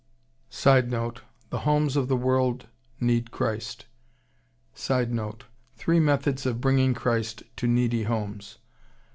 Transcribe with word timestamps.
[Sidenote: 0.49 1.21
The 1.51 1.59
homes 1.59 1.95
of 1.95 2.07
the 2.07 2.17
world 2.17 2.65
need 2.99 3.29
Christ.] 3.29 3.85
[Sidenote: 4.73 5.43
Three 5.75 5.99
methods 5.99 6.47
of 6.47 6.59
bringing 6.59 6.95
Christ 6.95 7.43
to 7.57 7.67
needy 7.67 8.05
homes. 8.05 8.57